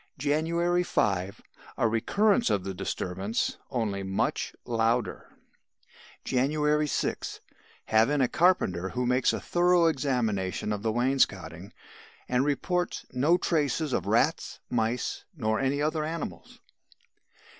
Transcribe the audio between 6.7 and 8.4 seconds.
6. Have in a